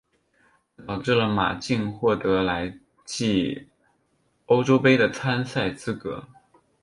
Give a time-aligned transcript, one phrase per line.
[0.75, 3.67] 这导致了马竞获得来季
[4.47, 6.25] 欧洲杯的参赛资格。